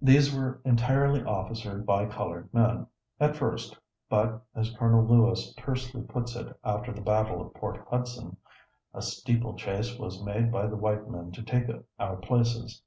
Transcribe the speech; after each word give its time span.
These 0.00 0.34
were 0.34 0.62
entirely 0.64 1.22
officered 1.22 1.84
by 1.84 2.06
colored 2.06 2.48
men, 2.54 2.86
at 3.20 3.36
first, 3.36 3.76
but, 4.08 4.42
as 4.54 4.70
Col. 4.74 5.04
Lewis 5.06 5.52
tersely 5.58 6.00
puts 6.00 6.34
it, 6.36 6.58
after 6.64 6.90
the 6.90 7.02
battle 7.02 7.42
of 7.42 7.52
Port 7.52 7.86
Hudson, 7.90 8.38
a 8.94 9.02
"steeple 9.02 9.56
chase 9.56 9.98
was 9.98 10.22
made 10.22 10.50
by 10.50 10.68
the 10.68 10.76
white 10.78 11.06
men 11.10 11.32
to 11.32 11.42
take 11.42 11.66
our 11.98 12.16
places." 12.16 12.80